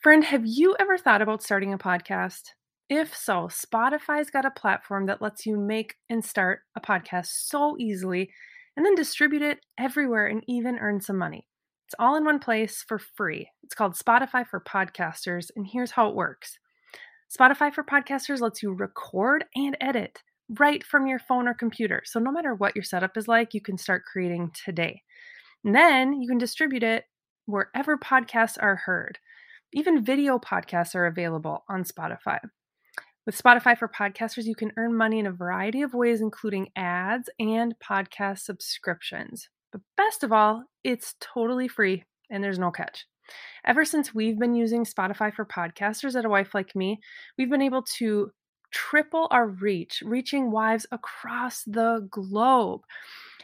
[0.00, 2.52] Friend, have you ever thought about starting a podcast?
[2.88, 7.76] If so, Spotify's got a platform that lets you make and start a podcast so
[7.78, 8.30] easily
[8.78, 11.46] and then distribute it everywhere and even earn some money.
[11.86, 13.50] It's all in one place for free.
[13.62, 16.58] It's called Spotify for Podcasters, and here's how it works
[17.30, 20.22] Spotify for Podcasters lets you record and edit
[20.58, 22.00] right from your phone or computer.
[22.06, 25.02] So, no matter what your setup is like, you can start creating today.
[25.62, 27.04] And then you can distribute it
[27.44, 29.18] wherever podcasts are heard.
[29.72, 32.40] Even video podcasts are available on Spotify.
[33.24, 37.30] With Spotify for Podcasters, you can earn money in a variety of ways, including ads
[37.38, 39.48] and podcast subscriptions.
[39.70, 43.06] But best of all, it's totally free and there's no catch.
[43.64, 46.98] Ever since we've been using Spotify for podcasters at a wife like me,
[47.38, 48.32] we've been able to
[48.72, 52.80] triple our reach, reaching wives across the globe.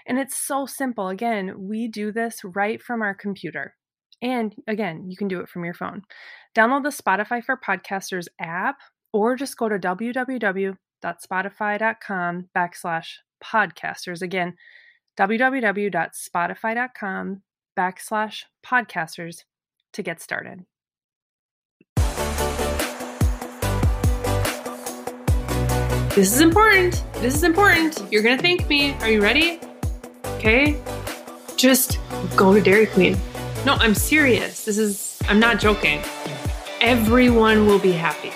[0.07, 1.09] And it's so simple.
[1.09, 3.77] Again, we do this right from our computer.
[4.23, 6.03] And again, you can do it from your phone.
[6.55, 8.79] Download the Spotify for Podcasters app
[9.13, 13.09] or just go to www.spotify.com backslash
[13.45, 14.23] podcasters.
[14.23, 14.55] Again,
[15.19, 17.43] www.spotify.com
[17.79, 19.45] backslash podcasters
[19.93, 20.65] to get started.
[26.15, 27.05] This is important.
[27.17, 28.03] This is important.
[28.11, 28.95] You're going to thank me.
[29.01, 29.61] Are you ready?
[30.37, 30.81] Okay.
[31.57, 31.99] Just
[32.37, 33.19] go to Dairy Queen.
[33.67, 34.65] No, I'm serious.
[34.65, 36.01] This is, I'm not joking.
[36.81, 38.31] Everyone will be happy.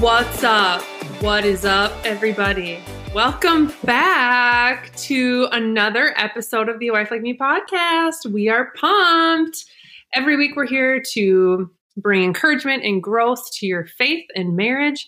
[0.00, 0.80] What's up?
[1.20, 2.82] What is up, everybody?
[3.12, 8.24] Welcome back to another episode of the Wife Like Me podcast.
[8.24, 9.66] We are pumped.
[10.14, 15.06] Every week, we're here to bring encouragement and growth to your faith and marriage.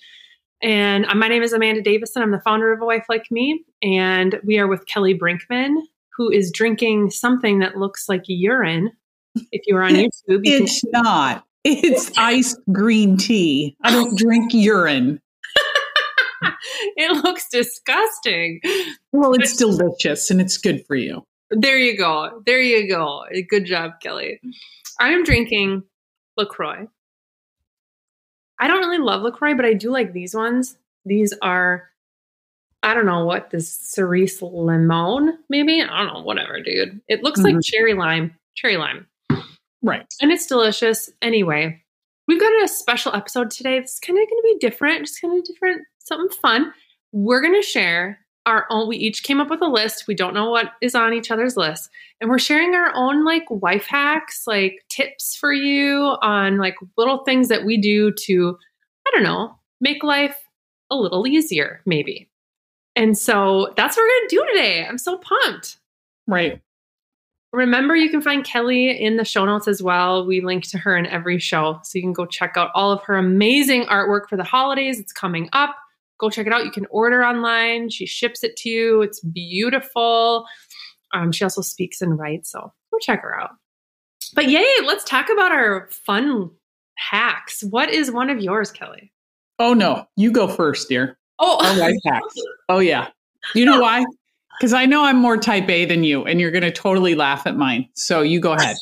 [0.62, 2.20] And uh, my name is Amanda Davison.
[2.20, 3.64] I'm the founder of A Wife Like Me.
[3.82, 5.76] And we are with Kelly Brinkman,
[6.16, 8.90] who is drinking something that looks like urine.
[9.52, 11.44] If you are on YouTube, you it's can- not.
[11.64, 13.76] It's iced green tea.
[13.82, 15.20] I don't drink urine.
[16.96, 18.60] it looks disgusting.
[19.12, 21.24] Well, it's delicious and it's good for you.
[21.50, 22.42] There you go.
[22.46, 23.24] There you go.
[23.50, 24.40] Good job, Kelly.
[25.00, 25.82] I am drinking
[26.36, 26.86] LaCroix.
[28.60, 30.76] I don't really love LaCroix, but I do like these ones.
[31.04, 31.88] These are,
[32.82, 35.82] I don't know what this cerise limon, maybe?
[35.82, 37.00] I don't know, whatever, dude.
[37.08, 37.56] It looks mm-hmm.
[37.56, 38.34] like cherry lime.
[38.54, 39.06] Cherry lime.
[39.82, 40.06] Right.
[40.20, 41.10] And it's delicious.
[41.22, 41.82] Anyway,
[42.28, 43.76] we've got a special episode today.
[43.76, 46.72] It's kind of going to be different, just kind of different, something fun.
[47.12, 50.06] We're going to share our own, we each came up with a list.
[50.06, 51.90] We don't know what is on each other's list.
[52.20, 57.24] And we're sharing our own like wife hacks, like tips for you on like little
[57.24, 58.56] things that we do to,
[59.06, 60.36] I don't know, make life
[60.90, 62.30] a little easier, maybe.
[62.96, 64.86] And so that's what we're going to do today.
[64.86, 65.76] I'm so pumped.
[66.26, 66.60] Right.
[67.52, 70.26] Remember, you can find Kelly in the show notes as well.
[70.26, 71.78] We link to her in every show.
[71.84, 74.98] So you can go check out all of her amazing artwork for the holidays.
[74.98, 75.76] It's coming up
[76.18, 76.64] go check it out.
[76.64, 77.90] You can order online.
[77.90, 79.02] She ships it to you.
[79.02, 80.46] It's beautiful.
[81.14, 83.50] Um, she also speaks and writes, so go check her out.
[84.34, 86.50] But yay, let's talk about our fun
[86.96, 87.62] hacks.
[87.62, 89.12] What is one of yours, Kelly?
[89.58, 91.16] Oh no, you go first, dear.
[91.38, 92.34] Oh, our life hacks.
[92.68, 93.08] Oh yeah.
[93.54, 94.04] You know why?
[94.58, 97.46] Because I know I'm more type A than you, and you're going to totally laugh
[97.46, 97.88] at mine.
[97.94, 98.76] So you go ahead.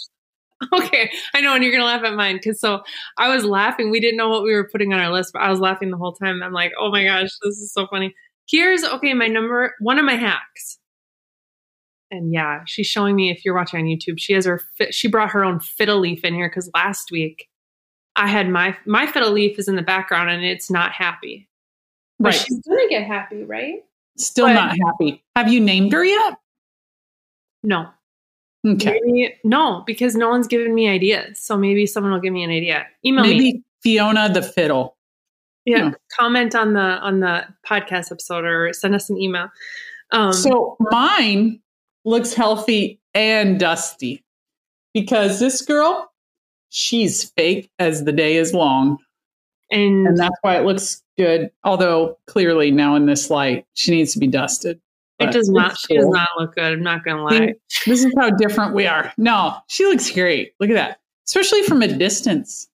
[0.72, 2.82] okay, I know, and you're gonna laugh at mine because so
[3.18, 3.90] I was laughing.
[3.90, 5.96] We didn't know what we were putting on our list, but I was laughing the
[5.96, 6.42] whole time.
[6.42, 8.14] I'm like, oh my gosh, this is so funny.
[8.48, 10.78] Here's okay, my number one of my hacks.
[12.10, 14.60] And yeah, she's showing me if you're watching on YouTube, she has her
[14.90, 17.48] she brought her own fiddle leaf in here because last week
[18.16, 21.48] I had my my fiddle leaf is in the background and it's not happy.
[22.18, 22.34] But right.
[22.34, 23.84] she's gonna get happy, right?
[24.16, 25.24] Still but, not happy.
[25.36, 26.38] Have you named her yet?
[27.62, 27.88] No.
[28.66, 29.00] Okay.
[29.04, 31.42] Maybe, no, because no one's given me ideas.
[31.42, 32.86] So maybe someone will give me an idea.
[33.04, 33.62] Email maybe me.
[33.82, 34.96] Fiona the fiddle.
[35.66, 39.48] Yeah, comment on the on the podcast episode or send us an email.
[40.12, 41.60] Um, so mine
[42.04, 44.22] looks healthy and dusty
[44.92, 46.10] because this girl,
[46.68, 48.98] she's fake as the day is long,
[49.70, 51.50] and and that's why it looks good.
[51.64, 54.80] Although clearly now in this light, she needs to be dusted.
[55.20, 55.78] It does not.
[55.78, 56.72] She does not look good.
[56.72, 57.54] I'm not gonna lie.
[57.86, 59.12] This is how different we are.
[59.16, 60.54] No, she looks great.
[60.58, 62.68] Look at that, especially from a distance.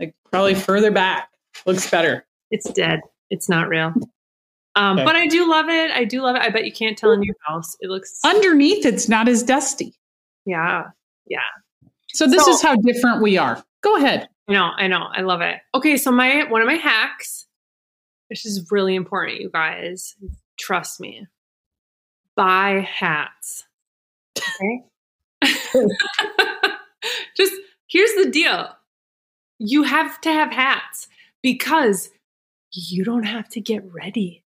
[0.00, 1.30] Like probably further back,
[1.64, 2.26] looks better.
[2.50, 3.00] It's dead.
[3.30, 3.94] It's not real.
[4.74, 5.04] Um, okay.
[5.04, 5.90] But I do love it.
[5.92, 6.42] I do love it.
[6.42, 7.76] I bet you can't tell in your house.
[7.80, 8.84] It looks underneath.
[8.84, 9.94] It's not as dusty.
[10.44, 10.84] Yeah,
[11.26, 11.38] yeah.
[12.12, 13.64] So this so, is how different we are.
[13.82, 14.28] Go ahead.
[14.48, 14.70] I know.
[14.76, 15.08] I know.
[15.12, 15.58] I love it.
[15.74, 17.46] Okay, so my one of my hacks,
[18.28, 20.14] which is really important, you guys.
[20.58, 21.26] Trust me
[22.36, 23.64] buy hats.
[24.38, 24.84] Okay.
[27.36, 27.54] Just
[27.88, 28.68] here's the deal
[29.58, 31.08] you have to have hats
[31.42, 32.10] because
[32.72, 34.44] you don't have to get ready.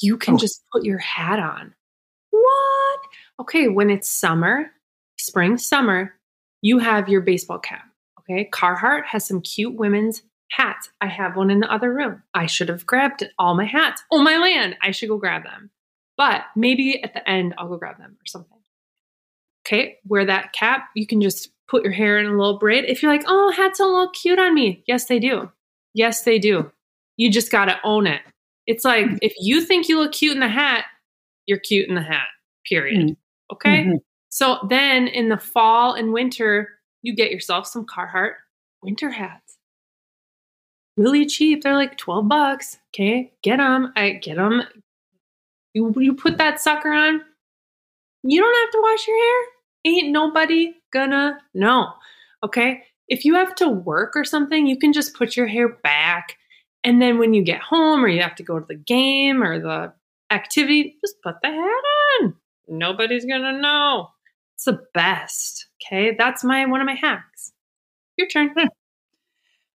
[0.00, 0.38] You can Oh.
[0.38, 1.74] just put your hat on.
[2.30, 3.00] What?
[3.40, 4.70] Okay, when it's summer,
[5.16, 6.14] spring, summer,
[6.60, 7.84] you have your baseball cap.
[8.30, 10.90] Okay, Carhartt has some cute women's hats.
[11.00, 12.22] I have one in the other room.
[12.34, 14.02] I should have grabbed all my hats.
[14.10, 14.76] Oh, my land.
[14.82, 15.70] I should go grab them.
[16.16, 18.58] But maybe at the end, I'll go grab them or something.
[19.66, 20.88] Okay, wear that cap.
[20.94, 22.84] You can just put your hair in a little braid.
[22.86, 24.82] If you're like, oh, hats don't look cute on me.
[24.86, 25.50] Yes, they do.
[25.94, 26.70] Yes, they do.
[27.16, 28.22] You just got to own it.
[28.66, 30.84] It's like if you think you look cute in the hat,
[31.46, 32.28] you're cute in the hat,
[32.66, 33.16] period.
[33.52, 33.84] Okay.
[33.84, 33.98] Mhm.
[34.28, 38.34] So then in the fall and winter, you get yourself some Carhartt
[38.82, 39.58] winter hats.
[40.96, 41.62] Really cheap.
[41.62, 42.78] They're like 12 bucks.
[42.92, 43.32] Okay.
[43.42, 43.92] Get them.
[43.94, 44.62] I get them.
[45.74, 47.20] You, you put that sucker on.
[48.24, 49.46] You don't have to wash your hair.
[49.84, 51.92] Ain't nobody gonna know.
[52.42, 52.82] Okay.
[53.06, 56.36] If you have to work or something, you can just put your hair back.
[56.84, 59.60] And then when you get home or you have to go to the game or
[59.60, 59.92] the
[60.30, 62.34] activity, just put the hat on.
[62.66, 64.08] Nobody's gonna know.
[64.56, 65.67] It's the best.
[65.82, 66.14] Okay.
[66.16, 67.52] That's my one of my hacks.
[68.16, 68.50] Your turn.
[68.56, 68.66] Hmm.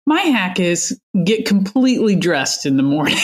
[0.06, 3.18] My hack is get completely dressed in the morning.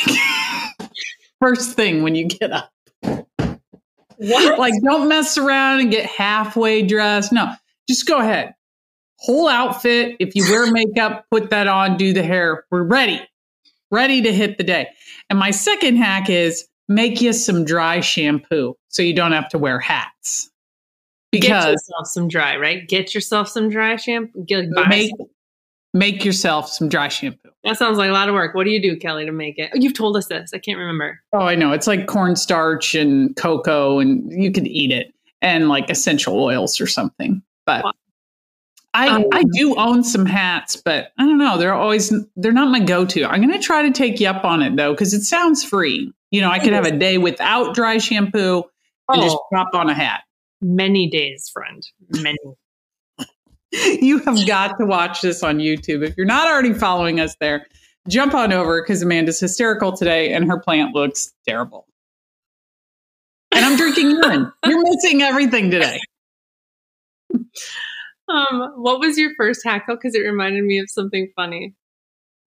[1.42, 2.72] First thing when you get up.
[4.20, 4.60] What?
[4.60, 7.32] Like, don't mess around and get halfway dressed.
[7.32, 7.54] No,
[7.88, 8.54] just go ahead.
[9.18, 10.18] Whole outfit.
[10.20, 12.66] If you wear makeup, put that on, do the hair.
[12.70, 13.22] We're ready,
[13.92, 14.90] ready to hit the day.
[15.30, 19.58] And my second hack is make you some dry shampoo so you don't have to
[19.58, 20.49] wear hats.
[21.32, 22.88] Get yourself some dry, right?
[22.88, 24.44] Get yourself some dry shampoo.
[24.46, 25.28] Get, make, some.
[25.94, 27.50] make yourself some dry shampoo.
[27.64, 28.56] That sounds like a lot of work.
[28.56, 29.70] What do you do, Kelly, to make it?
[29.74, 30.52] Oh, you've told us this.
[30.54, 31.22] I can't remember.
[31.34, 31.72] Oh, I know.
[31.72, 36.88] It's like cornstarch and cocoa, and you could eat it, and like essential oils or
[36.88, 37.44] something.
[37.66, 37.92] But Wow.
[38.96, 41.60] I Um, I do own some hats, but I don't know.
[41.60, 43.24] They're always they're not my go to.
[43.26, 46.12] I'm going to try to take you up on it though, because it sounds free.
[46.32, 48.64] You know, I could have a day without dry shampoo
[49.08, 50.22] and just pop on a hat.
[50.62, 51.84] Many days, friend.
[52.22, 52.38] Many.
[53.72, 56.04] You have got to watch this on YouTube.
[56.04, 57.68] If you're not already following us there,
[58.08, 61.86] jump on over because Amanda's hysterical today and her plant looks terrible.
[63.52, 64.52] And I'm drinking urine.
[64.66, 66.00] You're missing everything today.
[68.28, 69.96] Um, what was your first hackle?
[69.96, 71.76] Because it reminded me of something funny.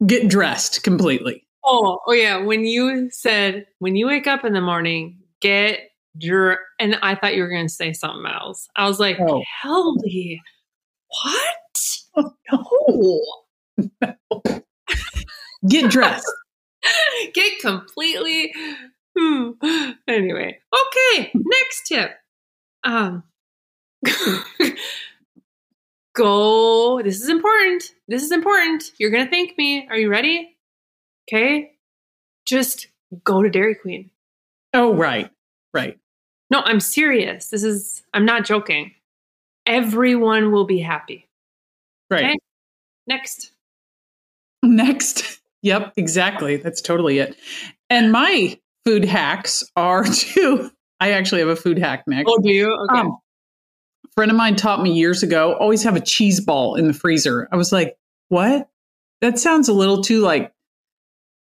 [0.06, 1.47] Get dressed completely.
[1.64, 2.38] Oh, oh yeah.
[2.38, 5.81] When you said when you wake up in the morning, get
[6.19, 8.69] your and I thought you were going to say something else.
[8.76, 9.43] I was like, Oh.
[9.62, 10.41] Kelly,
[11.09, 12.26] what?
[12.53, 13.20] No.
[15.69, 16.31] Get dressed.
[17.35, 18.53] get completely.
[19.17, 19.50] Hmm.
[20.09, 21.31] Anyway, okay.
[21.35, 22.11] Next tip.
[22.85, 23.23] Um,
[26.14, 27.00] go.
[27.03, 27.85] This is important.
[28.09, 28.85] This is important.
[28.99, 29.87] You're gonna thank me.
[29.88, 30.56] Are you ready?
[31.29, 31.73] Okay.
[32.47, 32.88] Just
[33.25, 34.11] go to Dairy Queen.
[34.75, 35.31] Oh, right.
[35.73, 35.99] Right.
[36.52, 37.49] No, I'm serious.
[37.49, 38.02] This is.
[38.12, 38.93] I'm not joking.
[39.66, 41.26] Everyone will be happy.
[42.10, 42.25] Right.
[42.25, 42.38] Okay.
[43.06, 43.50] Next.
[44.62, 45.38] Next.
[45.64, 46.56] Yep, exactly.
[46.56, 47.37] That's totally it.
[47.88, 52.28] And my food hacks are to, I actually have a food hack next.
[52.28, 52.72] Oh, do you?
[52.90, 52.99] Okay.
[52.99, 53.16] Um,
[54.04, 56.93] a friend of mine taught me years ago always have a cheese ball in the
[56.93, 57.49] freezer.
[57.52, 57.96] I was like,
[58.28, 58.68] what?
[59.21, 60.52] That sounds a little too like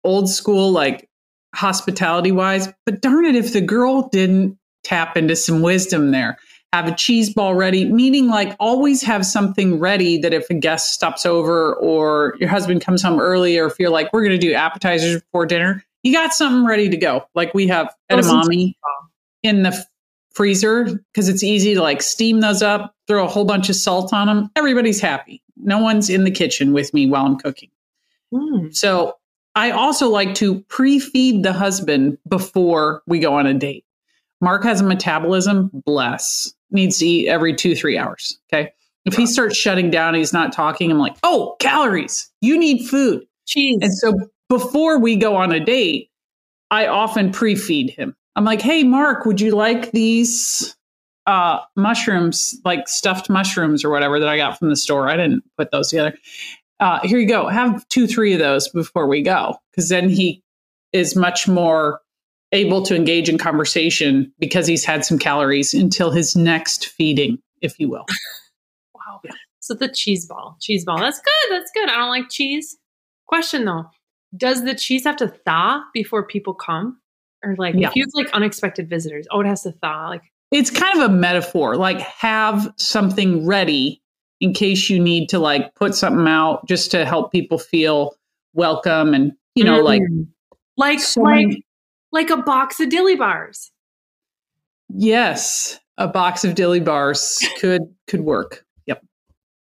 [0.03, 1.11] old school, like
[1.55, 2.73] hospitality wise.
[2.87, 4.57] But darn it, if the girl didn't
[4.87, 6.39] tap into some wisdom there,
[6.73, 10.93] have a cheese ball ready, meaning like always have something ready that if a guest
[10.93, 14.47] stops over or your husband comes home early, or if you're like, we're going to
[14.47, 17.27] do appetizers before dinner, you got something ready to go.
[17.35, 18.75] Like we have Oh, edamame
[19.43, 19.85] in the
[20.33, 24.13] freezer because it's easy to like steam those up, throw a whole bunch of salt
[24.13, 24.51] on them.
[24.55, 25.43] Everybody's happy.
[25.57, 27.71] No one's in the kitchen with me while I'm cooking.
[28.35, 28.71] Hmm.
[28.71, 29.17] So
[29.55, 33.86] I also like to pre feed the husband before we go on a date.
[34.41, 38.39] Mark has a metabolism, bless, needs to eat every two, three hours.
[38.53, 38.73] Okay.
[39.05, 43.27] If he starts shutting down, he's not talking, I'm like, oh, calories, you need food.
[43.47, 43.79] Cheese.
[43.81, 44.13] And so
[44.49, 46.11] before we go on a date,
[46.71, 48.17] I often pre feed him.
[48.35, 50.77] I'm like, hey, Mark, would you like these
[51.27, 55.09] uh, mushrooms, like stuffed mushrooms or whatever that I got from the store?
[55.09, 56.19] I didn't put those together.
[56.81, 57.49] Uh, here you go.
[57.49, 59.57] Have two, three of those before we go.
[59.71, 60.43] Because then he
[60.93, 62.01] is much more
[62.57, 67.79] able to engage in conversation because he's had some calories until his next feeding, if
[67.79, 68.05] you will.
[68.95, 69.21] Wow.
[69.61, 70.57] So the cheese ball.
[70.61, 70.99] Cheese ball.
[70.99, 71.51] That's good.
[71.57, 71.89] That's good.
[71.89, 72.77] I don't like cheese.
[73.27, 73.85] Question though.
[74.37, 76.99] Does the cheese have to thaw before people come?
[77.45, 77.89] Or like Yeah.
[77.89, 80.09] if you have like unexpected visitors, oh it has to thaw.
[80.09, 80.23] Like
[80.53, 84.01] it's kind of a metaphor like have something ready
[84.41, 88.15] in case you need to like put something out just to help people feel
[88.55, 90.29] welcome and you know like Mm.
[90.77, 91.66] like so like many-
[92.17, 93.71] like a box of dilly bars.
[94.89, 99.03] yes a box of dilly bars could could work yep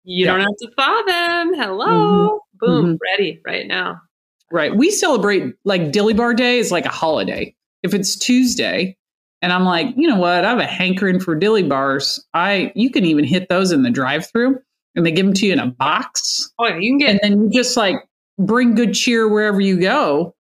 [0.05, 0.33] You Yeah.
[0.33, 1.55] don't have to thaw them.
[1.55, 2.41] Hello.
[2.61, 2.95] Boom.
[2.95, 2.99] Mhm.
[3.03, 4.01] Ready right now.
[4.53, 8.97] right we celebrate like dilly bar day is like a holiday if it's tuesday
[9.43, 12.89] and i'm like you know what i have a hankering for dilly bars i you
[12.91, 14.57] can even hit those in the drive through
[14.95, 17.21] and they give them to you in a box Oh yeah, you can get and
[17.23, 17.97] then you just like
[18.39, 20.35] bring good cheer wherever you go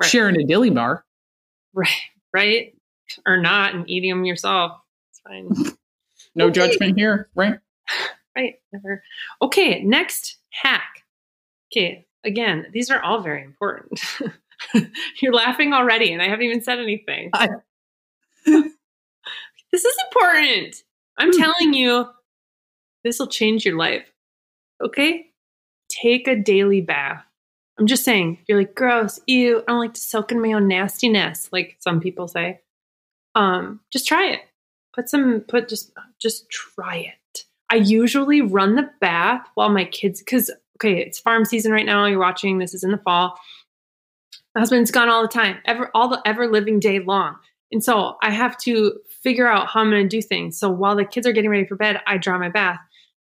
[0.00, 0.08] Right.
[0.08, 1.04] sharing a dilly bar
[1.74, 1.88] right,
[2.32, 2.74] right,
[3.26, 4.80] or not, and eating them yourself.
[5.10, 5.48] It's fine.
[6.34, 6.54] no Okay.
[6.54, 7.58] judgment here right
[8.36, 8.54] right.
[8.72, 9.02] Never.
[9.42, 9.82] Okay.
[9.82, 11.02] Next hack.
[11.72, 12.06] Okay.
[12.24, 14.00] Again, these are all very important.
[15.22, 17.30] You're laughing already, and I haven't even said anything.
[17.32, 17.48] I-
[18.44, 20.76] this is important.
[21.18, 21.38] I'm Hmm.
[21.40, 22.06] telling you,
[23.04, 24.04] this will change your life.
[24.82, 25.26] Okay?
[25.90, 27.24] Take a daily bath.
[27.80, 30.68] I'm just saying, you're like, gross, ew, I don't like to soak in my own
[30.68, 32.60] nastiness, like some people say.
[33.34, 34.40] Um, just try it.
[34.94, 37.44] Put some, put just, just try it.
[37.70, 42.04] I usually run the bath while my kids, because okay, it's farm season right now.
[42.04, 42.58] You're watching.
[42.58, 43.38] This is in the fall.
[44.54, 47.36] My husband's gone all the time, ever all the ever living day long,
[47.70, 50.58] and so I have to figure out how I'm to do things.
[50.58, 52.80] So while the kids are getting ready for bed, I draw my bath.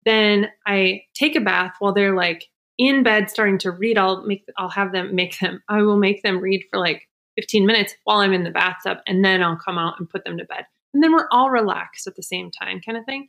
[0.06, 3.98] Then I take a bath while they're like in bed starting to read.
[3.98, 5.62] I'll make I'll have them make them.
[5.70, 9.24] I will make them read for like 15 minutes while I'm in the bathtub, and
[9.24, 10.66] then I'll come out and put them to bed.
[10.94, 13.28] And then we're all relaxed at the same time, kind of thing.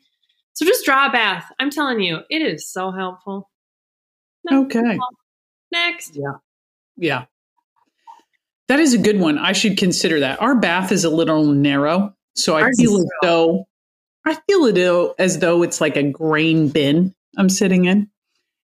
[0.52, 1.50] So just draw a bath.
[1.58, 3.48] I'm telling you, it is so helpful.
[4.52, 4.98] okay
[5.72, 6.14] Next.
[6.14, 6.34] yeah
[6.96, 7.24] yeah
[8.68, 12.14] that is a good one i should consider that our bath is a little narrow
[12.36, 13.66] so i feel as though
[14.24, 18.08] i feel it though- as though it's like a grain bin i'm sitting in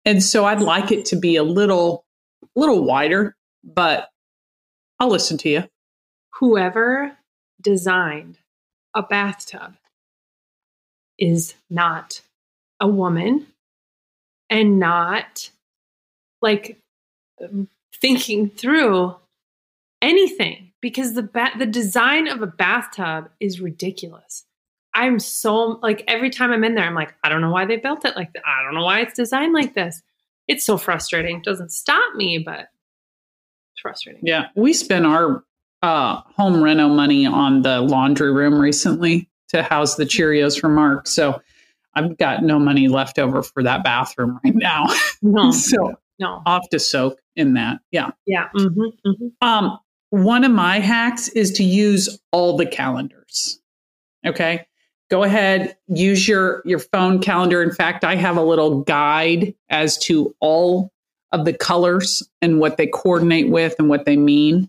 [0.04, 2.04] and so i'd like it to be a little
[2.56, 4.08] little wider but
[4.98, 5.64] i'll listen to you
[6.40, 7.18] Whoever
[7.60, 8.38] designed
[8.94, 9.74] a bathtub
[11.18, 12.22] is not
[12.80, 13.46] a woman
[14.48, 15.50] and not
[16.40, 16.80] like
[17.94, 19.16] thinking through
[20.00, 24.46] anything because the ba- the design of a bathtub is ridiculous.
[24.94, 27.76] I'm so like every time I'm in there I'm like I don't know why they
[27.76, 28.42] built it like that.
[28.46, 30.02] I don't know why it's designed like this.
[30.48, 31.38] It's so frustrating.
[31.38, 34.22] It doesn't stop me but it's frustrating.
[34.24, 35.44] Yeah, we spent our
[35.82, 41.06] uh, home reno money on the laundry room recently to house the Cheerios for Mark.
[41.06, 41.40] So
[41.94, 44.86] I've got no money left over for that bathroom right now.
[45.22, 45.50] No.
[45.52, 46.42] so No.
[46.46, 47.80] I'll to soak in that.
[47.90, 48.10] Yeah.
[48.26, 48.48] Yeah.
[48.52, 48.68] hmm
[49.04, 49.78] hmm Um,
[50.10, 53.60] one of my hacks is to use all the calendars.
[54.26, 54.66] Okay.
[55.10, 57.62] Go ahead, use your your phone calendar.
[57.62, 60.92] In fact, I have a little guide as to all
[61.32, 64.68] of the colors and what they coordinate with and what they mean.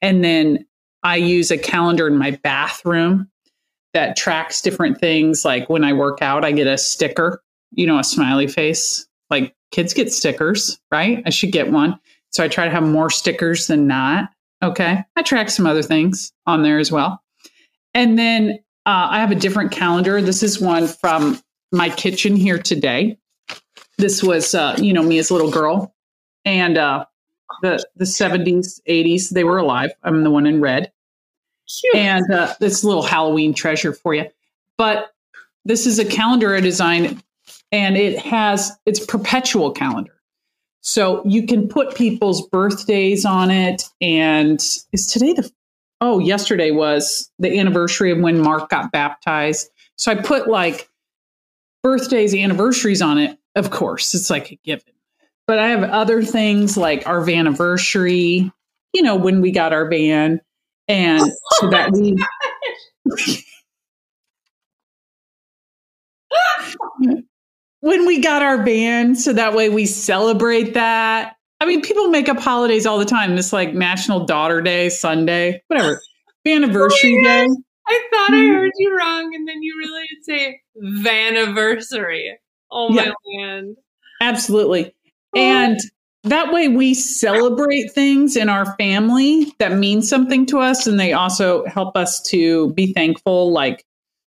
[0.00, 0.66] And then
[1.02, 3.28] I use a calendar in my bathroom
[3.92, 5.44] that tracks different things.
[5.44, 9.06] Like when I work out, I get a sticker, you know, a smiley face.
[9.30, 11.22] Like kids get stickers, right?
[11.26, 11.98] I should get one.
[12.30, 14.30] So I try to have more stickers than not.
[14.62, 15.02] Okay.
[15.16, 17.22] I track some other things on there as well.
[17.94, 20.20] And then uh, I have a different calendar.
[20.20, 23.18] This is one from my kitchen here today.
[23.98, 25.94] This was, uh, you know, me as a little girl.
[26.44, 27.04] And uh,
[27.62, 29.90] the, the 70s, 80s, they were alive.
[30.02, 30.92] I'm the one in red
[31.80, 31.94] Cute.
[31.96, 34.26] and uh, this little Halloween treasure for you.
[34.76, 35.12] But
[35.64, 37.22] this is a calendar I designed,
[37.70, 40.14] and it has it's perpetual calendar,
[40.80, 43.88] so you can put people's birthdays on it.
[44.00, 44.60] And
[44.92, 45.50] is today the
[46.02, 49.70] oh yesterday was the anniversary of when Mark got baptized.
[49.96, 50.90] So I put like
[51.82, 53.38] birthdays, anniversaries on it.
[53.54, 54.92] Of course, it's like a given.
[55.46, 58.50] But I have other things like our anniversary,
[58.92, 60.40] you know, when we got our van,
[60.88, 61.30] and oh
[61.60, 62.16] so that we
[67.80, 71.36] when we got our van, so that way we celebrate that.
[71.62, 73.36] I mean, people make up holidays all the time.
[73.36, 76.00] This like National Daughter Day, Sunday, whatever,
[76.46, 77.46] anniversary Oh, day.
[77.86, 78.54] I thought I Mhm.
[78.56, 82.32] heard you wrong, and then you really did say vaniversary.
[82.72, 83.12] Oh my Yeah.
[83.44, 83.76] land!
[84.20, 84.92] Absolutely.
[85.36, 85.78] And
[86.24, 90.88] that way we celebrate things in our family that mean something to us.
[90.88, 93.52] And they also help us to be thankful.
[93.52, 93.84] Like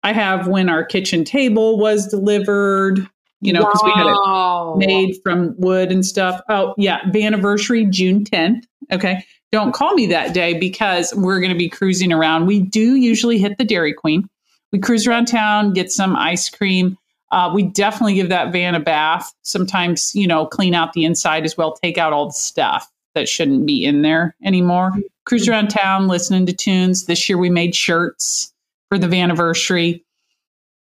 [0.02, 3.08] I have when our kitchen table was delivered,
[3.44, 4.74] you know, because we had it Wow.
[4.78, 6.40] made from wood and stuff.
[6.48, 8.64] Oh, yeah, anniversary June 10th.
[8.92, 9.24] Okay.
[9.52, 12.46] Don't call me that day because we're going to be cruising around.
[12.46, 14.28] We do usually hit the Dairy Queen.
[14.72, 16.98] We cruise around town, get some ice cream.
[17.30, 19.32] Uh, we definitely give that van a bath.
[19.42, 23.28] Sometimes, you know, clean out the inside as well, take out all the stuff that
[23.28, 24.92] shouldn't be in there anymore.
[25.24, 27.06] Cruise around town, listening to tunes.
[27.06, 28.52] This year we made shirts
[28.88, 30.03] for the anniversary.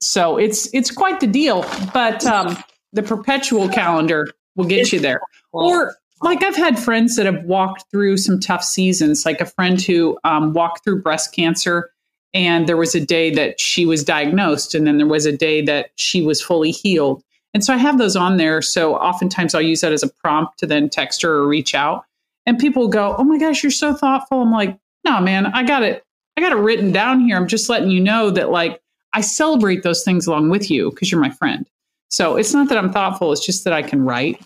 [0.03, 1.65] So it's it's quite the deal.
[1.95, 2.57] But um,
[2.93, 5.21] the perpetual calendar will get you there.
[5.53, 9.81] Or like I've had friends that have walked through some tough seasons, like a friend
[9.81, 11.91] who um, walked through breast cancer
[12.35, 15.63] and there was a day that she was diagnosed and then there was a day
[15.63, 17.23] that she was fully healed
[17.55, 20.59] and so i have those on there so oftentimes i'll use that as a prompt
[20.59, 22.05] to then text her or reach out
[22.47, 25.83] and people go oh my gosh you're so thoughtful i'm like no man i got
[25.83, 26.05] it
[26.37, 28.81] i got it written down here i'm just letting you know that like
[29.15, 31.69] i celebrate those things along with you because you're my friend
[32.09, 34.41] so it's not that i'm thoughtful it's just that i can write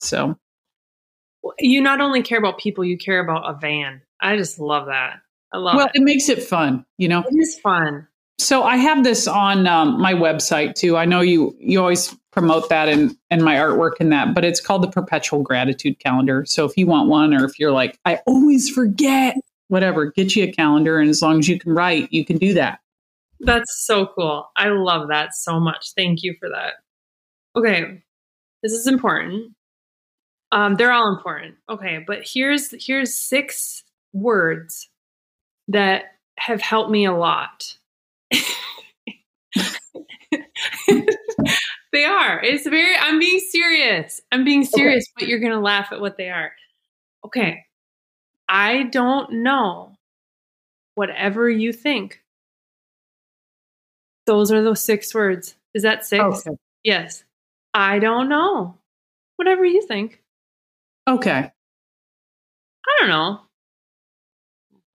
[0.00, 0.36] so
[1.58, 5.20] you not only care about people you care about a van i just love that
[5.54, 5.92] I love well, it.
[5.94, 7.20] it makes it fun, you know.
[7.20, 8.08] It is fun.
[8.40, 10.96] So I have this on um, my website too.
[10.96, 14.60] I know you you always promote that and and my artwork and that, but it's
[14.60, 16.44] called the Perpetual Gratitude Calendar.
[16.44, 19.36] So if you want one, or if you're like, I always forget,
[19.68, 22.52] whatever, get you a calendar, and as long as you can write, you can do
[22.54, 22.80] that.
[23.44, 24.50] That's so cool.
[24.56, 25.92] I love that so much.
[25.96, 26.74] Thank you for that.
[27.56, 28.02] Okay,
[28.62, 29.52] this is important.
[30.52, 31.56] Um, they're all important.
[31.68, 34.88] Okay, but here's here's six words
[35.68, 36.04] that
[36.38, 37.76] have helped me a lot.
[41.92, 42.42] they are.
[42.42, 44.20] It's very, I'm being serious.
[44.32, 45.24] I'm being serious, okay.
[45.24, 46.52] but you're going to laugh at what they are.
[47.24, 47.64] Okay.
[48.48, 49.96] I don't know
[50.94, 52.20] whatever you think.
[54.26, 55.54] Those are those six words.
[55.74, 56.22] Is that six?
[56.22, 56.56] Okay.
[56.82, 57.24] Yes.
[57.72, 58.78] I don't know.
[59.36, 60.22] Whatever you think.
[61.08, 61.50] Okay.
[62.86, 63.40] I don't know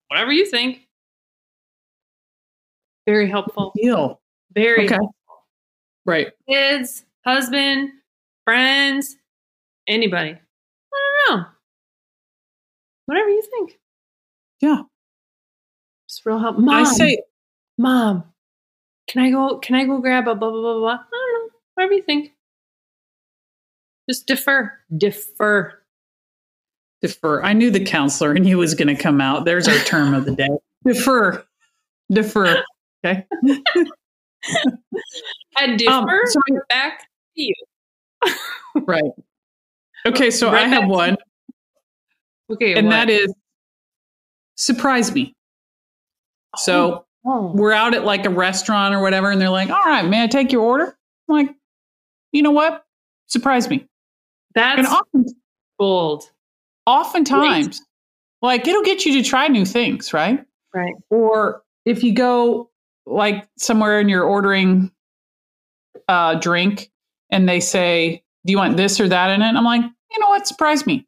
[0.09, 0.87] whatever you think.
[3.07, 3.71] Very helpful.
[3.75, 4.21] Deal.
[4.53, 4.95] Very okay.
[4.95, 5.15] helpful.
[6.05, 6.27] Right.
[6.47, 7.89] Kids, husband,
[8.45, 9.15] friends,
[9.87, 10.31] anybody.
[10.31, 11.45] I don't know.
[13.05, 13.79] Whatever you think.
[14.61, 14.81] Yeah.
[16.07, 16.57] Just real help.
[16.57, 16.69] Mom.
[16.69, 17.21] I say,
[17.77, 18.23] Mom,
[19.09, 19.57] can I go?
[19.57, 20.91] Can I go grab a blah blah blah blah?
[20.91, 21.49] I don't know.
[21.75, 22.31] Whatever you think.
[24.07, 24.71] Just defer.
[24.95, 25.79] Defer
[27.01, 27.41] defer.
[27.43, 29.45] I knew the counselor and he was going to come out.
[29.45, 30.49] There's our term of the day.
[30.85, 31.45] Defer.
[32.11, 32.63] Defer.
[33.05, 33.25] Okay.
[35.57, 37.53] I defer um, so I, back to you.
[38.85, 39.11] right.
[40.05, 41.17] Okay, so right I have one.
[42.51, 42.73] Okay.
[42.75, 42.91] And what?
[42.91, 43.33] that is
[44.55, 45.33] surprise me.
[46.57, 47.51] So oh.
[47.53, 50.27] We're out at like a restaurant or whatever, and they're like, all right, may I
[50.27, 50.97] take your order?
[51.29, 51.55] I'm like,
[52.31, 52.83] you know what?
[53.27, 53.87] Surprise me.
[54.55, 55.25] That's often,
[55.79, 56.29] bold
[56.85, 57.81] oftentimes
[58.41, 60.43] like it'll get you to try new things right
[60.75, 62.69] right or if you go
[63.05, 64.91] like somewhere and you're ordering
[66.07, 66.91] a drink
[67.31, 70.29] and they say do you want this or that in it i'm like you know
[70.29, 71.07] what surprise me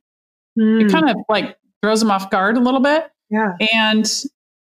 [0.58, 0.86] mm.
[0.86, 4.24] it kind of like throws them off guard a little bit yeah and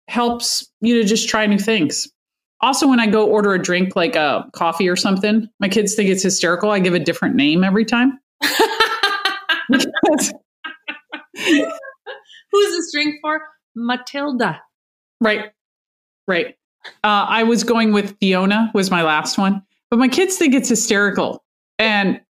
[0.08, 2.08] helps you to just try new things
[2.60, 6.10] also when i go order a drink like a coffee or something my kids think
[6.10, 8.18] it's hysterical i give a different name every time
[12.54, 13.42] Who's this drink for?
[13.74, 14.60] Matilda.
[15.20, 15.50] Right.
[16.28, 16.54] Right.
[17.02, 20.68] Uh, I was going with Fiona was my last one, but my kids think it's
[20.68, 21.42] hysterical,
[21.78, 22.20] and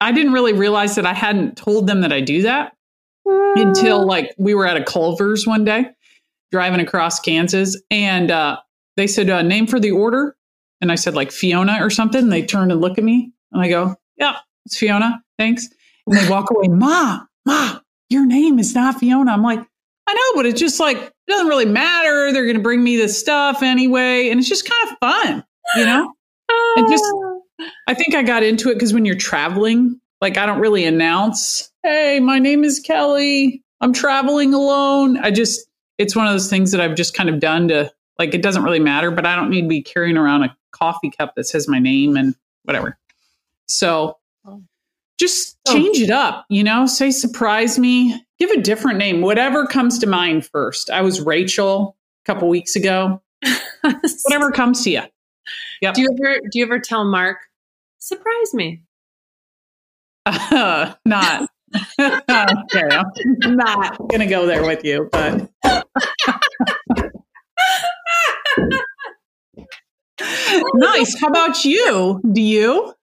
[0.00, 2.76] I didn't really realize that I hadn't told them that I do that
[3.24, 5.90] until like we were at a Culver's one day,
[6.52, 8.58] driving across Kansas, and uh,
[8.96, 10.36] they said uh, name for the order,
[10.80, 12.28] and I said like Fiona or something.
[12.28, 14.36] They turn and look at me, and I go, "Yeah,
[14.66, 15.68] it's Fiona, thanks."
[16.06, 17.78] And they walk away, "Ma, ma,
[18.12, 19.32] your name is not Fiona.
[19.32, 19.60] I'm like,
[20.06, 22.32] I know, but it's just like, it doesn't really matter.
[22.32, 24.28] They're going to bring me this stuff anyway.
[24.28, 25.44] And it's just kind of fun,
[25.76, 26.12] you know?
[26.76, 27.04] and just,
[27.86, 31.72] I think I got into it because when you're traveling, like I don't really announce,
[31.82, 33.62] hey, my name is Kelly.
[33.80, 35.16] I'm traveling alone.
[35.18, 35.66] I just,
[36.02, 38.62] it's one of those things that I've just kind of done to, like, it doesn't
[38.62, 41.68] really matter, but I don't need to be carrying around a coffee cup that says
[41.68, 42.34] my name and
[42.64, 42.98] whatever.
[43.66, 44.18] So
[45.18, 45.72] just oh.
[45.72, 50.06] change it up, you know, say surprise me, give a different name, whatever comes to
[50.06, 50.90] mind first.
[50.90, 53.22] I was Rachel a couple weeks ago.
[54.24, 55.02] whatever comes to you.
[55.80, 55.94] Yep.
[55.94, 57.38] Do you ever do you ever tell Mark,
[57.98, 58.82] surprise me?
[60.26, 61.48] Uh, not.
[62.00, 63.06] Okay, I'm
[63.56, 65.48] not gonna go there with you, but
[70.74, 71.18] nice.
[71.20, 72.20] How about you?
[72.32, 72.94] Do you?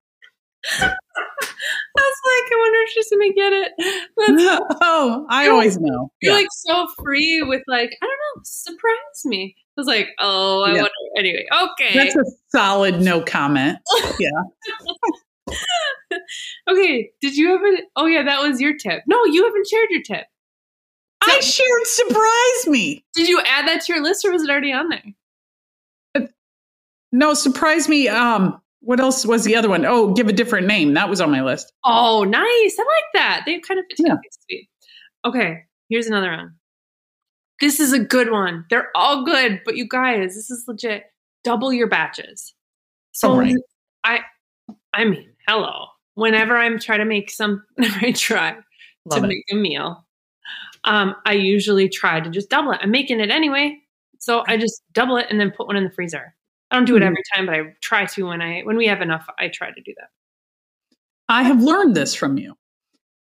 [0.82, 3.72] I was like, I wonder if she's gonna get it.
[4.18, 6.12] That's, oh, I always know.
[6.22, 6.40] You're yeah.
[6.40, 9.56] like so free with like, I don't know, surprise me.
[9.58, 10.82] I was like, oh, I Yeah.
[10.82, 10.90] wonder.
[11.18, 11.94] Anyway, okay.
[11.94, 13.80] That's a solid no comment.
[14.20, 14.30] Yeah.
[16.70, 17.12] okay.
[17.22, 17.78] Did you have a?
[17.96, 19.04] Oh yeah, that was your tip.
[19.08, 20.26] No, you haven't shared your tip.
[21.22, 23.06] I shared surprise me.
[23.14, 26.30] Did you add that to your list, or was it already on there?
[27.12, 28.08] No, surprise me.
[28.08, 29.86] Um, what else was the other one?
[29.86, 30.94] Oh, give a different name.
[30.94, 31.74] That was on my list.
[31.84, 32.76] Oh, nice.
[32.80, 33.44] I like that.
[33.46, 34.16] They kind of fit Yeah.
[34.48, 34.66] together.
[35.26, 36.56] Okay, here's another one.
[37.60, 38.66] This is a good one.
[38.70, 41.04] They're all good, but you guys, this is legit.
[41.44, 42.54] Double your batches.
[43.12, 43.56] So right.
[44.04, 44.20] I,
[44.94, 45.88] I mean, hello.
[46.14, 48.56] Whenever I'm trying to make some, I try
[49.06, 49.28] Love to it.
[49.30, 50.06] make a meal,
[50.84, 52.80] um, I usually try to just double it.
[52.84, 53.78] I'm making it anyway,
[54.20, 56.36] so I just double it and then put one in the freezer.
[56.72, 57.08] I don't do it Mhm.
[57.08, 59.28] every time, but I try to when I when we have enough.
[59.40, 60.10] I try to do that.
[61.28, 62.56] I have learned this from you.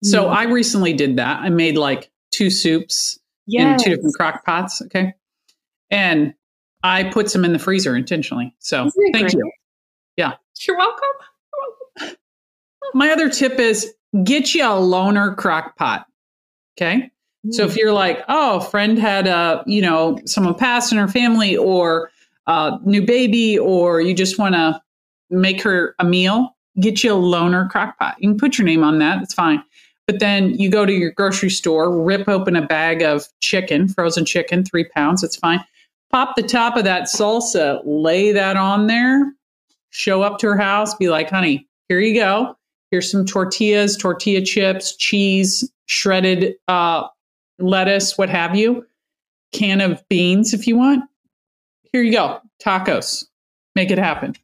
[0.05, 0.37] So Mm.
[0.37, 1.41] I recently did that.
[1.41, 4.81] I made like two soups in two different crock pots.
[4.83, 5.15] Okay.
[5.91, 6.35] And
[6.85, 8.55] I put some in the freezer intentionally.
[8.61, 9.33] So thank great?
[9.35, 9.53] you.
[10.17, 10.35] You're.
[10.69, 11.09] You're welcome.
[12.95, 16.07] My other tip is get you a loaner crock pot.
[16.77, 17.11] Okay.
[17.51, 17.77] So if mm.
[17.79, 22.11] you're like, oh, friend had a, you know, someone passed in her family or
[22.47, 24.81] a new baby, or you just want to
[25.31, 28.17] make her a meal, get you a loaner crock pot.
[28.19, 29.23] You can put your name on that.
[29.23, 29.63] It's fine.
[30.07, 34.25] But then you go to your grocery store, rip open a bag of chicken, frozen
[34.25, 35.23] chicken, three pounds.
[35.23, 35.65] It's fine.
[36.11, 39.33] Pop the top of that salsa, lay that on there,
[39.91, 42.57] show up to her house, be like, honey, here you go.
[42.91, 47.07] Here's some tortillas, tortilla chips, cheese, shredded uh,
[47.59, 48.87] lettuce, what have you,
[49.53, 51.05] can of beans if you want.
[51.93, 53.25] Here you go, tacos.
[53.75, 54.35] Make it happen.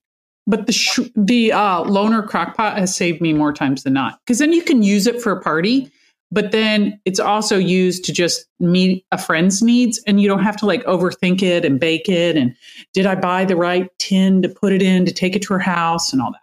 [0.46, 4.18] But the sh- the uh, loaner crock pot has saved me more times than not
[4.24, 5.90] because then you can use it for a party,
[6.32, 10.56] but then it's also used to just meet a friend's needs, and you don't have
[10.58, 12.36] to like overthink it and bake it.
[12.36, 12.56] And
[12.94, 15.58] did I buy the right tin to put it in to take it to her
[15.58, 16.40] house and all that?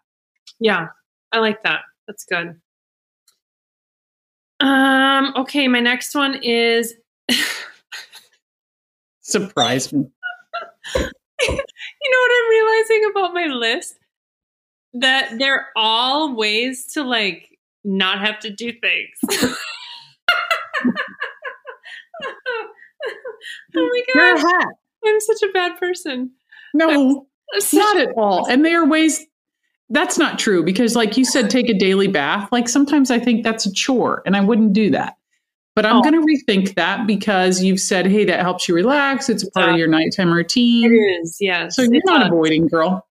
[0.59, 0.87] Yeah,
[1.31, 1.81] I like that.
[2.07, 2.59] That's good.
[4.59, 6.93] Um, okay, my next one is
[9.21, 10.05] Surprise me.
[10.95, 13.97] you know what I'm realizing about my list?
[14.93, 19.17] That they're all ways to like not have to do things.
[23.75, 24.73] oh my god.
[25.05, 26.31] I'm such a bad person.
[26.73, 28.47] No, I'm such not at all.
[28.49, 29.25] And there are ways
[29.89, 32.49] that's not true because, like you said, take a daily bath.
[32.51, 35.15] Like sometimes I think that's a chore and I wouldn't do that.
[35.75, 36.01] But I'm Oh.
[36.01, 39.27] going to rethink that because you've said, hey, that helps you relax.
[39.29, 40.93] It's a part of your nighttime routine.
[41.21, 41.75] is, yes.
[41.75, 43.05] So you're It's not a- avoiding, girl.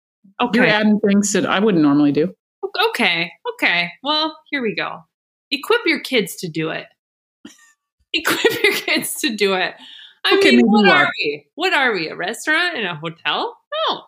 [0.42, 0.58] Okay.
[0.58, 2.34] You're adding things that I wouldn't normally do.
[2.90, 3.32] Okay.
[3.54, 3.90] Okay.
[4.02, 4.98] Well, here we go.
[5.50, 6.86] Equip your kids to do it.
[8.12, 9.74] Equip your kids to do it.
[10.24, 11.12] I Okay, mean, what are are.
[11.18, 11.46] we?
[11.54, 12.08] What are we?
[12.08, 13.56] A restaurant in a hotel?
[13.88, 14.02] No.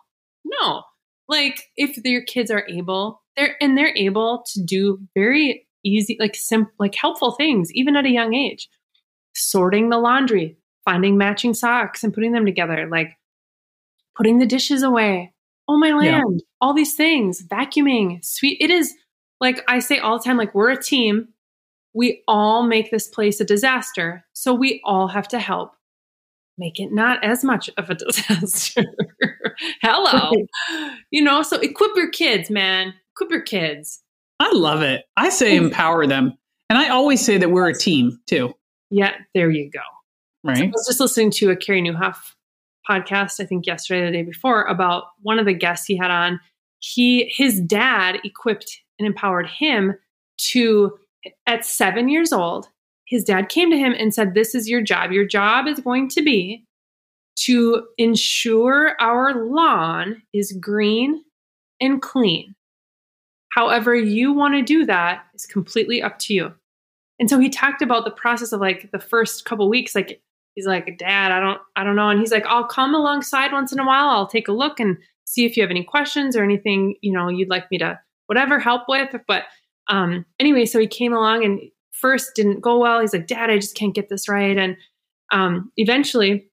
[0.45, 0.83] No.
[1.27, 6.35] Like if your kids are able, they're and they're able to do very easy, like
[6.35, 8.69] simple, like helpful things, even at a young age.
[9.35, 13.17] Sorting the laundry, finding matching socks and putting them together, like
[14.15, 15.33] putting the dishes away.
[15.67, 16.17] Oh my Yeah.
[16.19, 18.57] land, all these things, vacuuming, sweet.
[18.61, 18.93] It is
[19.39, 21.29] like I say all the time, like we're a team.
[21.93, 24.25] We all make this place a disaster.
[24.33, 25.73] So we all have to help
[26.57, 28.83] make it not as much of a disaster.
[29.81, 30.31] Hello.
[31.11, 32.93] you know, so equip your kids, man.
[33.15, 34.01] Equip your kids.
[34.39, 35.05] I love it.
[35.17, 36.33] I say empower them.
[36.69, 38.53] And I always say that we're a team too,
[38.89, 39.79] Yeah, there you go.
[40.43, 40.63] Right.
[40.63, 42.17] I was just listening to a Carey Nieuwhof
[42.89, 46.11] podcast, I think yesterday or the day before, about one of the guests he had
[46.11, 46.39] on.
[46.79, 49.93] He his dad equipped and empowered him
[50.51, 50.97] to
[51.47, 52.67] at seven years old.
[53.05, 55.11] His dad came to him and said, This is your job.
[55.11, 56.65] Your job is going to be
[57.35, 61.23] to ensure our lawn is green
[61.81, 62.55] and clean.
[63.49, 66.53] However, you want to do that is completely up to you.
[67.19, 70.21] And so he talked about the process of like the first couple weeks, like
[70.55, 72.09] he's like, Dad, I don't, I don't know.
[72.09, 74.09] And he's like, I'll come alongside once in a while.
[74.09, 77.29] I'll take a look and see if you have any questions or anything, you know,
[77.29, 79.15] you'd like me to whatever help with.
[79.27, 79.43] But
[79.87, 82.99] um, anyway, so he came along and first didn't go well.
[82.99, 84.57] He's like, Dad, I just can't get this right.
[84.57, 84.75] And
[85.31, 86.49] um, eventually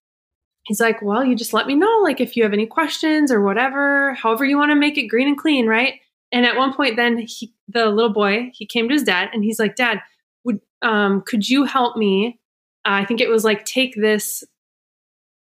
[0.64, 3.42] he's like, Well, you just let me know, like if you have any questions or
[3.42, 5.94] whatever, however you want to make it green and clean, right?
[6.32, 9.42] And at one point, then he, the little boy, he came to his dad and
[9.42, 10.00] he's like, Dad,
[10.44, 12.38] would um, could you help me?
[12.84, 14.44] Uh, I think it was like take this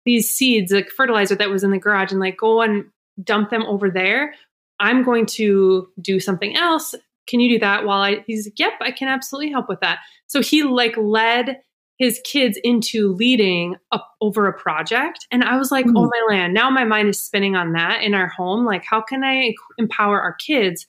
[0.06, 2.84] these seeds, like fertilizer that was in the garage, and like go and
[3.22, 4.34] dump them over there.
[4.78, 6.94] I'm going to do something else.
[7.26, 8.24] Can you do that while I?
[8.26, 9.98] He's like, yep, I can absolutely help with that.
[10.26, 11.60] So he like led
[12.00, 15.26] his kids into leading up over a project.
[15.30, 15.92] And I was like, Mm.
[15.96, 18.64] oh my land, now my mind is spinning on that in our home.
[18.64, 20.86] Like, how can I empower our kids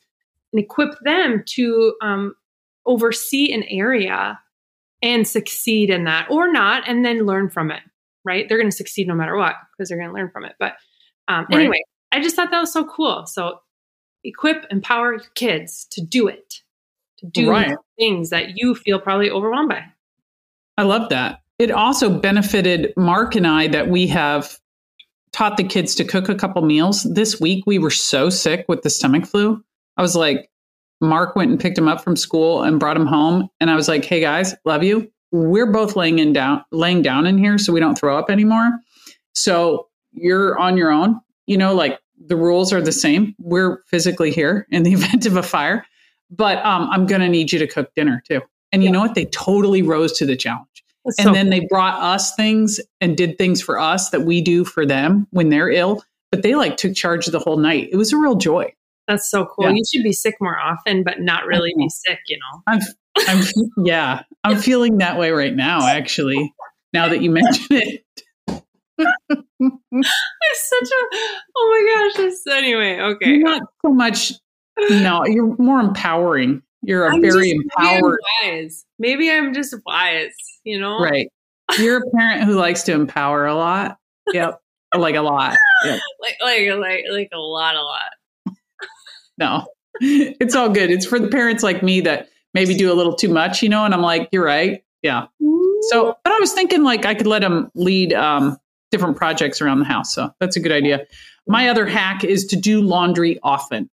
[0.54, 2.34] and equip them to um,
[2.86, 4.40] oversee an area
[5.02, 7.82] and succeed in that or not, and then learn from it,
[8.24, 8.48] right?
[8.48, 10.56] They're going to succeed no matter what because they're going to learn from it.
[10.60, 10.76] But
[11.28, 11.60] um, Right.
[11.62, 11.82] anyway,
[12.14, 13.26] I just thought that was so cool.
[13.26, 13.60] So
[14.24, 16.62] equip, empower your kids to do it,
[17.18, 17.76] to do Right.
[18.00, 19.84] things that you feel probably overwhelmed by.
[20.82, 21.42] I love that.
[21.60, 24.60] It also benefited Mark and I that we have
[25.32, 27.04] taught the kids to cook a couple meals.
[27.04, 29.64] This week we were so sick with the stomach flu.
[29.96, 30.50] I was like,
[31.00, 33.48] Mark went and picked him up from school and brought him home.
[33.60, 35.12] And I was like, hey guys, love you.
[35.32, 38.72] We're both laying in down laying down in here so we don't throw up anymore.
[39.34, 41.22] So you're on your own.
[41.46, 43.36] You know, like the rules are the same.
[43.38, 45.86] We're physically here in the event of a fire.
[46.32, 48.42] But um, I'm gonna need you to cook dinner too.
[48.72, 48.94] And you Yeah.
[48.94, 49.14] know what?
[49.14, 50.68] They totally rose to the challenge.
[51.06, 54.42] That's And so then they brought us things and did things for us that we
[54.42, 56.04] do for them when they're ill.
[56.32, 57.90] But they like took charge of the whole night.
[57.92, 58.74] It was a real joy.
[59.08, 59.66] That's so cool.
[59.66, 59.74] Yeah.
[59.76, 62.62] You should be sick more often, but not really be sick, you know.
[62.68, 62.80] I'm,
[63.28, 63.44] I'm,
[63.86, 65.86] yeah, I'm feeling that way right now.
[65.88, 66.54] Actually,
[66.94, 68.06] now that you mention it,
[69.60, 71.18] It's such a
[71.56, 72.34] oh my gosh.
[72.56, 73.38] Anyway, okay.
[73.38, 74.34] not so much.
[74.90, 76.62] No, you're more empowering.
[76.82, 78.86] You're a I'm very just- maybe I'm empowered, wise.
[79.00, 80.34] Maybe I'm just wise,
[80.64, 81.00] you know?
[81.00, 81.28] right?
[81.80, 83.98] You're a parent who likes to empower a lot.
[84.34, 84.60] Yep,
[84.96, 85.58] like a lot.
[85.86, 86.00] Yep.
[86.22, 88.56] Like like like like a lot, a lot.
[89.38, 89.66] No,
[90.02, 90.92] it's all good.
[90.92, 93.86] It's for the parents like me that maybe do a little too much, you know.
[93.86, 94.84] And I'm like, you're right.
[95.02, 95.26] Yeah.
[95.90, 98.58] So, but I was thinking like I could let them lead um,
[98.92, 100.14] different projects around the house.
[100.14, 101.06] So that's a good idea.
[101.48, 103.90] My other hack is to do laundry often.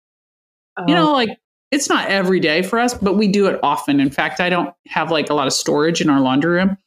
[0.86, 1.06] You Oh.
[1.06, 1.30] know, like
[1.70, 4.00] it's not every day for us, but we do it often.
[4.00, 6.78] In fact, I don't have like a lot of storage in our laundry room,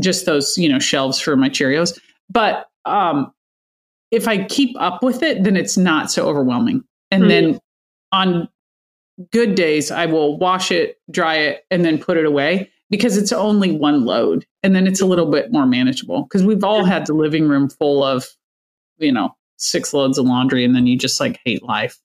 [0.00, 1.98] just those, you know, shelves for my Cheerios.
[2.28, 3.32] But um,
[4.10, 6.82] if I keep up with it, then it's not so overwhelming.
[7.10, 7.28] And Hmm.
[7.28, 7.60] then
[8.12, 8.48] on
[9.32, 13.32] good days, I will wash it, dry it, and then put it away because it's
[13.32, 14.46] only one load.
[14.62, 17.68] And then it's a little bit more manageable because we've all had the living room
[17.68, 18.26] full of,
[18.98, 21.98] you know, six loads of laundry and then you just like hate life.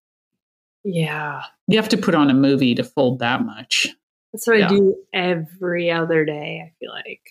[0.83, 1.43] yeah.
[1.67, 3.87] You have to put on a movie to fold that much.
[4.33, 4.65] That's what Yeah.
[4.67, 7.21] I do every other day, I feel like.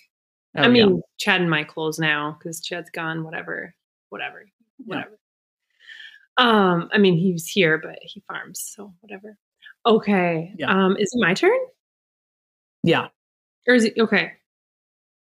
[0.55, 0.85] Oh, I yeah.
[0.85, 3.73] mean, Chad and my clothes now because Chad's gone, whatever,
[4.09, 4.45] whatever,
[4.85, 5.17] whatever.
[6.37, 9.37] Um, I mean, he's here, but he farms, so whatever.
[9.85, 10.53] Okay.
[10.57, 10.71] Yeah.
[10.71, 11.57] Um, is it my turn?
[12.83, 13.07] yeah.
[13.67, 14.33] Or is it okay?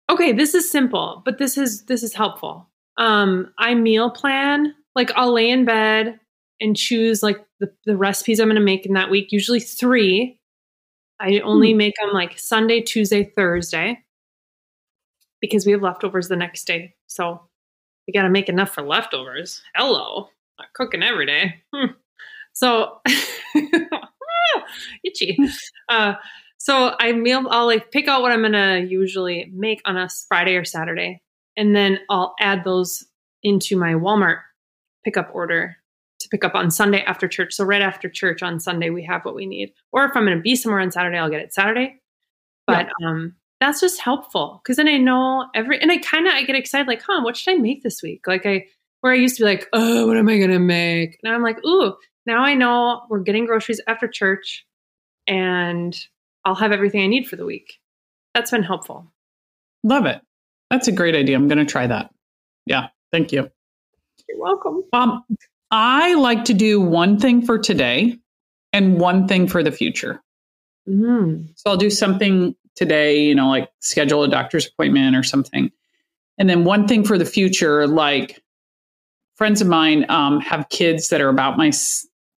[0.09, 2.69] Okay, this is simple, but this is this is helpful.
[2.97, 4.73] Um, I meal plan.
[4.93, 6.19] Like I'll lay in bed
[6.59, 10.39] and choose like the, the recipes I'm gonna make in that week, usually three.
[11.19, 14.03] I only make them like Sunday, Tuesday, Thursday
[15.39, 16.95] because we have leftovers the next day.
[17.07, 17.41] So
[18.07, 19.61] we got to make enough for leftovers.
[19.75, 21.55] Hello, not cooking every day.
[21.73, 21.93] Hmm.
[22.53, 23.01] So
[25.03, 25.37] itchy.
[25.89, 26.13] Uh,
[26.57, 27.45] so I meal.
[27.49, 31.21] I'll like pick out what I'm gonna usually make on a Friday or Saturday,
[31.57, 33.05] and then I'll add those
[33.43, 34.39] into my Walmart
[35.03, 35.77] pickup order
[36.25, 37.53] to pick up on Sunday after church.
[37.53, 39.73] So right after church on Sunday, we have what we need.
[39.91, 42.01] Or if I'm going to be somewhere on Saturday, I'll get it Saturday.
[42.67, 46.43] But um, that's just helpful because then I know every and I kind of I
[46.43, 48.27] get excited like, huh, what should I make this week?
[48.27, 48.65] Like I
[49.01, 51.19] where I used to be like, oh, what am I gonna make?
[51.23, 54.65] And I'm like, ooh, now I know we're getting groceries after church,
[55.27, 55.95] and
[56.43, 57.79] I'll have everything I need for the week.
[58.33, 59.11] That's been helpful.
[59.83, 60.21] Love it.
[60.69, 61.35] That's a great idea.
[61.35, 62.11] I'm going to try that.
[62.65, 62.87] Yeah.
[63.11, 63.49] Thank you.
[64.27, 64.83] You're welcome.
[64.93, 65.23] Um,
[65.71, 68.17] I like to do one thing for today
[68.73, 70.21] and one thing for the future.
[70.87, 71.49] Mm.
[71.55, 75.71] So I'll do something today, you know, like schedule a doctor's appointment or something.
[76.37, 78.41] And then one thing for the future, like
[79.35, 81.71] friends of mine um, have kids that are about my,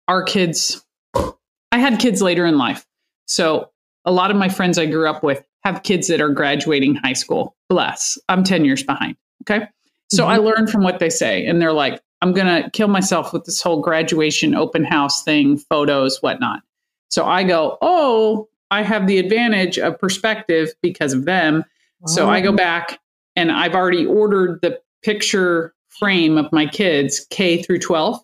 [0.08, 0.86] our kids.
[1.16, 2.86] I had kids later in life.
[3.26, 3.72] So
[4.04, 7.14] a lot of my friends I grew up with have kids that are graduating high
[7.14, 7.56] school.
[7.70, 8.18] Bless.
[8.30, 9.16] I'm 10 years behind.
[9.44, 9.68] Okay.
[10.12, 11.46] So I learn from what they say.
[11.46, 15.58] And they're like, I'm going to kill myself with this whole graduation open house thing,
[15.58, 16.62] photos, whatnot.
[17.10, 21.64] So I go, oh, I have the advantage of perspective because of them.
[22.08, 23.00] So I go back
[23.36, 28.20] and I've already ordered the picture frame of my kids, K through 12.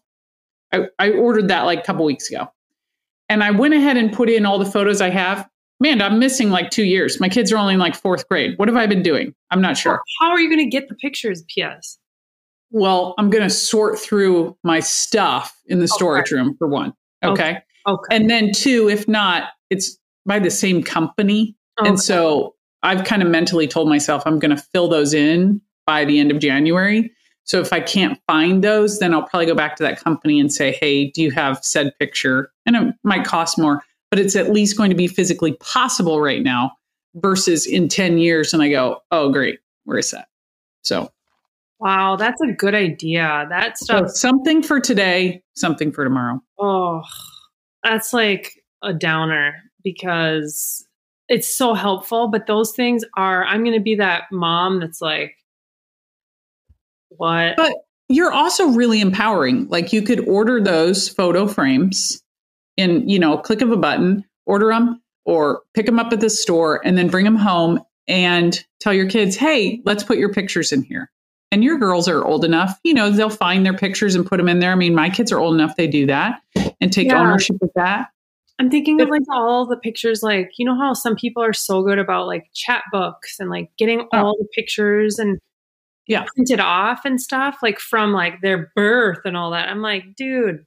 [0.74, 2.52] I, I ordered that like a couple weeks ago.
[3.30, 5.48] And I went ahead and put in all the photos I have.
[5.80, 7.20] Man, I'm missing like two years.
[7.20, 8.58] My kids are only in like fourth grade.
[8.58, 9.36] What have I been doing?
[9.52, 10.02] I'm not sure.
[10.20, 11.44] How are you going to get the pictures?
[11.48, 11.98] P.S.
[12.72, 16.94] Well, I'm going to sort through my stuff in the storage room for one.
[17.24, 17.60] Okay.
[17.88, 18.16] Okay.
[18.16, 21.56] And then two, if not, it's by the same company.
[21.80, 21.90] Okay.
[21.90, 26.06] And so I've kind of mentally told myself I'm going to fill those in by
[26.06, 27.12] the end of January.
[27.44, 30.54] So if I can't find those, then I'll probably go back to that company and
[30.54, 32.52] say, hey, do you have said picture?
[32.66, 36.44] And it might cost more, but it's at least going to be physically possible right
[36.44, 36.72] now
[37.16, 38.54] versus in 10 years.
[38.54, 40.28] And I go, oh, great, where is that?
[40.84, 41.12] So,
[41.82, 43.48] wow, that's a good idea.
[43.50, 44.10] That stuff.
[44.10, 46.40] So something for today, something for tomorrow.
[46.60, 47.02] Oh,
[47.84, 50.88] that's like a downer because
[51.28, 52.28] it's so helpful.
[52.30, 55.36] But those things are, I'm going to be that mom that's like,
[57.10, 57.58] what?
[57.58, 57.74] But
[58.10, 59.68] you're also really empowering.
[59.68, 62.22] Like you could order those photo frames
[62.78, 66.30] in, you know, click of a button, order them or pick them up at the
[66.30, 70.72] store and then bring them home and tell your kids, hey, let's put your pictures
[70.72, 71.10] in here.
[71.52, 74.48] And your girls are old enough, you know, they'll find their pictures and put them
[74.48, 74.72] in there.
[74.72, 76.42] I mean, my kids are old enough, they do that
[76.80, 77.20] and take yeah.
[77.20, 78.08] ownership of that.
[78.58, 81.54] I'm thinking but, of like all the pictures, like, you know, how some people are
[81.54, 84.18] so good about like Chatbooks and like getting oh.
[84.18, 85.40] all the pictures and
[86.08, 90.16] yeah printed off and stuff like from like their birth and all that i'm like
[90.16, 90.66] dude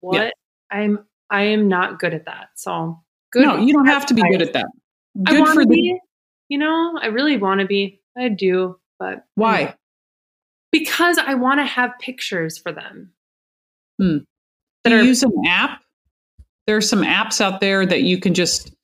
[0.00, 0.30] what yeah.
[0.70, 0.98] i'm
[1.30, 2.98] i am not good at that so
[3.32, 4.66] good no you don't have to be good at that
[5.24, 5.98] good for the be,
[6.48, 9.74] you know i really want to be i do but why you know,
[10.72, 13.12] because i want to have pictures for them
[13.98, 14.18] hmm.
[14.84, 15.82] do you are, use an app
[16.66, 18.74] there are some apps out there that you can just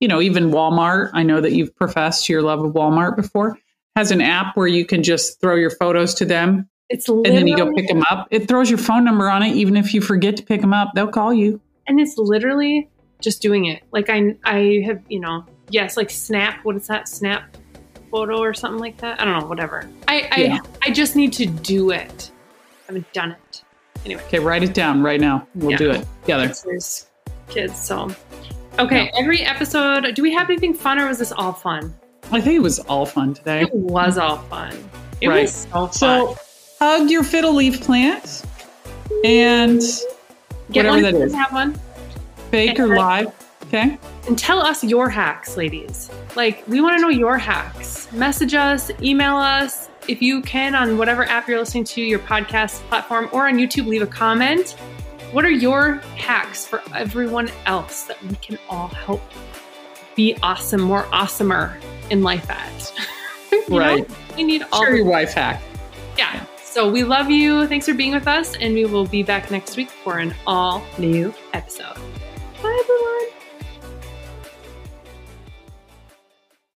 [0.00, 3.56] you know even walmart i know that you've professed your love of walmart before
[3.96, 6.68] has an app where you can just throw your photos to them.
[6.88, 8.28] It's and then you go pick them up.
[8.30, 9.54] It throws your phone number on it.
[9.54, 11.60] Even if you forget to pick them up, they'll call you.
[11.86, 12.88] And it's literally
[13.20, 13.82] just doing it.
[13.92, 16.64] Like I, I have, you know, yes, like Snap.
[16.64, 17.08] What is that?
[17.08, 17.56] Snap
[18.12, 19.20] photo or something like that.
[19.20, 19.46] I don't know.
[19.46, 19.88] Whatever.
[20.06, 20.58] I, yeah.
[20.82, 22.30] I, I just need to do it.
[22.84, 23.64] I haven't done it.
[24.04, 24.22] Anyway.
[24.24, 25.48] Okay, write it down right now.
[25.54, 25.76] We'll yeah.
[25.78, 26.52] do it together.
[26.64, 27.06] There's
[27.48, 28.14] kids, so
[28.78, 29.10] okay.
[29.18, 30.14] Every episode.
[30.14, 31.94] Do we have anything fun, or was this all fun?
[32.30, 33.62] I think it was all fun today.
[33.62, 34.76] It was all fun.
[35.20, 35.42] It right.
[35.42, 35.92] was so fun.
[35.92, 36.36] So
[36.80, 38.44] hug your fiddle leaf plant
[39.24, 39.80] and
[40.70, 41.34] Get whatever one, that is.
[41.34, 41.80] Have one.
[42.50, 43.32] Fake or live.
[43.64, 43.98] Okay.
[44.26, 46.10] And tell us your hacks, ladies.
[46.36, 48.10] Like, we want to know your hacks.
[48.12, 49.88] Message us, email us.
[50.08, 53.86] If you can, on whatever app you're listening to, your podcast platform, or on YouTube,
[53.86, 54.72] leave a comment.
[55.32, 59.22] What are your hacks for everyone else that we can all help
[60.14, 61.74] be awesome, more awesomer
[62.10, 62.92] in life at.
[63.68, 64.08] right.
[64.08, 64.16] Know?
[64.36, 65.62] We need all share your wife hack.
[66.16, 66.34] Yeah.
[66.34, 66.46] yeah.
[66.62, 67.66] So we love you.
[67.66, 70.82] Thanks for being with us, and we will be back next week for an all
[70.98, 71.96] new episode.
[72.62, 73.31] Bye, everyone.